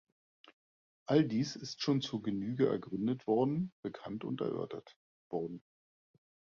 All 1.05 1.27
dies 1.27 1.55
ist 1.55 1.83
schon 1.83 2.01
zur 2.01 2.23
Genüge 2.23 2.67
ergründet 2.67 3.27
worden, 3.27 3.71
bekannt 3.83 4.23
und 4.23 4.41
erörtert 4.41 4.97
worden. 5.29 5.61